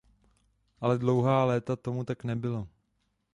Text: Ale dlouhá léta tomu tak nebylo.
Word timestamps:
Ale 0.81 0.97
dlouhá 0.97 1.45
léta 1.45 1.75
tomu 1.75 2.03
tak 2.03 2.23
nebylo. 2.23 2.67